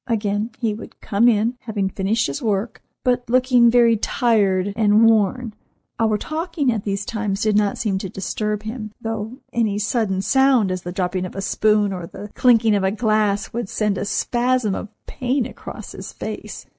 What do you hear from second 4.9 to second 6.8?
worn. Our talking